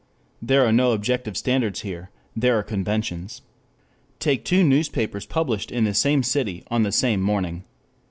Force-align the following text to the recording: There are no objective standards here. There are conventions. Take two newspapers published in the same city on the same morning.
There 0.41 0.65
are 0.65 0.71
no 0.71 0.93
objective 0.93 1.37
standards 1.37 1.81
here. 1.81 2.09
There 2.35 2.57
are 2.57 2.63
conventions. 2.63 3.43
Take 4.17 4.43
two 4.43 4.63
newspapers 4.63 5.27
published 5.27 5.69
in 5.71 5.83
the 5.83 5.93
same 5.93 6.23
city 6.23 6.63
on 6.71 6.81
the 6.81 6.91
same 6.91 7.21
morning. 7.21 7.65